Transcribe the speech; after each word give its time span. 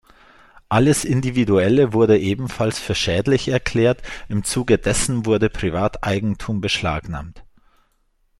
Alles 0.67 1.05
Individuelle 1.05 1.93
wurde 1.93 2.17
ebenfalls 2.17 2.79
für 2.79 2.95
schädlich 2.95 3.49
erklärt, 3.49 4.01
im 4.29 4.43
Zuge 4.43 4.79
dessen 4.79 5.27
wurde 5.27 5.51
Privateigentum 5.51 6.59
beschlagnahmt. 6.59 7.43